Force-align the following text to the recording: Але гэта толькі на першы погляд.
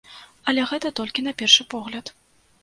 Але 0.51 0.63
гэта 0.71 0.91
толькі 1.01 1.25
на 1.27 1.35
першы 1.43 1.67
погляд. 1.75 2.11